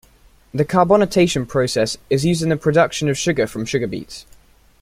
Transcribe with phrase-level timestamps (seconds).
[0.51, 4.25] The carbonatation process is used in the production of sugar from sugar beets.